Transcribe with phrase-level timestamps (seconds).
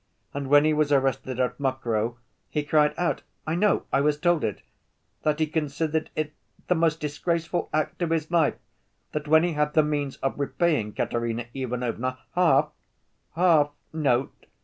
[0.33, 2.17] And when he was arrested at Mokroe
[2.49, 6.33] he cried out—I know, I was told it—that he considered it
[6.67, 8.55] the most disgraceful act of his life
[9.11, 12.71] that when he had the means of repaying Katerina Ivanovna half
[13.35, 14.47] (half, note!)